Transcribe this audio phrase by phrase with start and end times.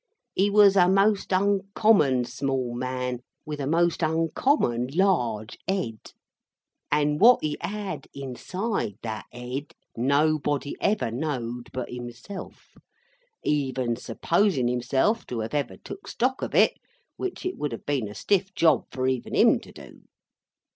[0.33, 6.13] He was a most uncommon small man, with a most uncommon large Ed;
[6.91, 12.73] and what he had inside that Ed, nobody ever knowed but himself:
[13.43, 16.79] even supposin himself to have ever took stock of it,
[17.17, 20.01] which it would have been a stiff job for even him to do.